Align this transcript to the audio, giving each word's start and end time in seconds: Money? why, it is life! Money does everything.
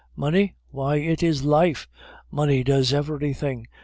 Money? 0.15 0.55
why, 0.71 0.95
it 0.95 1.21
is 1.21 1.43
life! 1.43 1.87
Money 2.31 2.63
does 2.63 2.91
everything. 2.91 3.67